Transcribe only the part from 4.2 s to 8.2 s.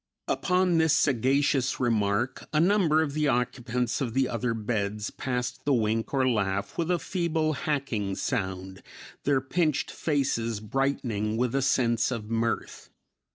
other beds passed the wink or laugh with a feeble, hacking